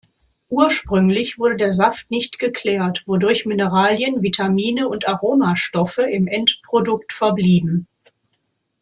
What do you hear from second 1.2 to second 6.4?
wurde der Saft nicht geklärt, wodurch Mineralien, Vitamine und Aromastoffe im